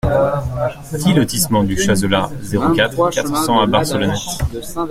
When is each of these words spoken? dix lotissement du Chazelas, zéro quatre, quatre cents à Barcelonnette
dix 0.97 1.13
lotissement 1.13 1.63
du 1.63 1.77
Chazelas, 1.77 2.31
zéro 2.41 2.71
quatre, 2.73 3.11
quatre 3.11 3.37
cents 3.45 3.59
à 3.61 3.67
Barcelonnette 3.67 4.17